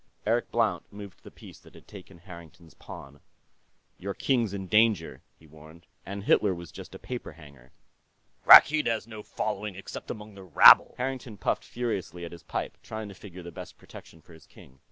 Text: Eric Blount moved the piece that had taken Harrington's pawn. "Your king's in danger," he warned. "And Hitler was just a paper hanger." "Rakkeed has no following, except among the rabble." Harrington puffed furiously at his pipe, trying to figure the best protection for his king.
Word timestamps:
Eric 0.25 0.49
Blount 0.49 0.91
moved 0.91 1.21
the 1.21 1.29
piece 1.29 1.59
that 1.59 1.75
had 1.75 1.87
taken 1.87 2.17
Harrington's 2.17 2.73
pawn. 2.73 3.19
"Your 3.99 4.15
king's 4.15 4.51
in 4.51 4.65
danger," 4.65 5.21
he 5.37 5.45
warned. 5.45 5.85
"And 6.07 6.23
Hitler 6.23 6.55
was 6.55 6.71
just 6.71 6.95
a 6.95 6.97
paper 6.97 7.33
hanger." 7.33 7.71
"Rakkeed 8.47 8.87
has 8.87 9.05
no 9.05 9.21
following, 9.21 9.75
except 9.75 10.09
among 10.09 10.33
the 10.33 10.43
rabble." 10.43 10.95
Harrington 10.97 11.37
puffed 11.37 11.63
furiously 11.63 12.25
at 12.25 12.31
his 12.31 12.41
pipe, 12.41 12.79
trying 12.81 13.09
to 13.09 13.13
figure 13.13 13.43
the 13.43 13.51
best 13.51 13.77
protection 13.77 14.21
for 14.23 14.33
his 14.33 14.47
king. 14.47 14.79